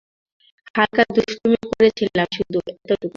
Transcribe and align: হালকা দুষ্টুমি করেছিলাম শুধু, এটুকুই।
হালকা 0.75 1.03
দুষ্টুমি 1.15 1.57
করেছিলাম 1.69 2.27
শুধু, 2.37 2.57
এটুকুই। 2.71 3.09